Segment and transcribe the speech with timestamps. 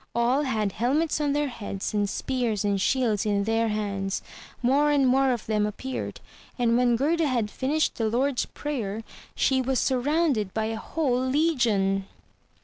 [0.15, 4.23] All had helmets on their heads and spears and shields in their hands;
[4.63, 6.19] more and more of them appeared,
[6.57, 9.03] and when Gerda had finished the Lord's Prayer,
[9.35, 12.07] she was surrounded by a whole legion.